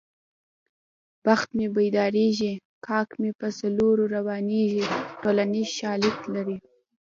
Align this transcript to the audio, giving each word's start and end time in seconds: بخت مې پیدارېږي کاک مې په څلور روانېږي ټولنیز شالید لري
بخت 1.25 1.47
مې 1.57 1.67
پیدارېږي 1.77 2.51
کاک 2.85 3.09
مې 3.21 3.31
په 3.39 3.47
څلور 3.59 3.95
روانېږي 4.15 4.83
ټولنیز 5.21 5.67
شالید 5.79 6.17
لري 6.33 6.57